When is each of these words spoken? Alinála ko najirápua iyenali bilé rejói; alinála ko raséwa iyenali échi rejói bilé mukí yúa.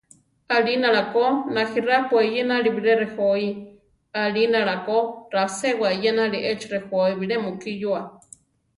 Alinála 0.55 1.01
ko 1.13 1.23
najirápua 1.53 2.21
iyenali 2.29 2.67
bilé 2.75 2.93
rejói; 3.01 3.47
alinála 4.21 4.75
ko 4.85 4.97
raséwa 5.35 5.87
iyenali 5.97 6.37
échi 6.51 6.67
rejói 6.73 7.11
bilé 7.19 7.35
mukí 7.45 7.71
yúa. 7.81 8.01